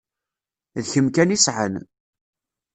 D 0.83 0.85
kemm 0.91 1.07
kan 1.15 1.35
i 1.35 1.37
sɛan. 1.45 1.75